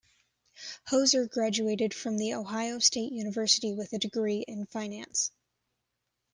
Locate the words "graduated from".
1.27-2.17